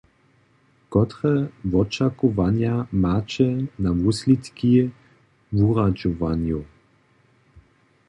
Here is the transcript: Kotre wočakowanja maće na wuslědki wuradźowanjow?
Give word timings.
Kotre 0.93 1.33
wočakowanja 1.71 2.73
maće 3.03 3.47
na 3.83 3.89
wuslědki 3.99 4.73
wuradźowanjow? 5.57 6.61